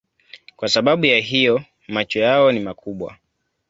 [0.55, 3.17] Kwa sababu ya hiyo macho yao ni makubwa.